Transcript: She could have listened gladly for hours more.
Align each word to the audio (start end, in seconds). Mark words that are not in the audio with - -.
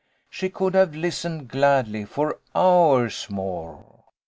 She 0.31 0.49
could 0.49 0.73
have 0.73 0.95
listened 0.95 1.47
gladly 1.47 2.05
for 2.05 2.39
hours 2.55 3.27
more. 3.29 4.03